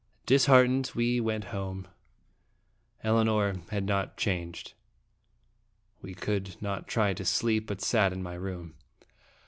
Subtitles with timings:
[0.25, 1.87] Disheartened, we went home.
[3.03, 4.73] Elinor had not changed.
[6.01, 8.73] We could not try to sleep, but sat in my room.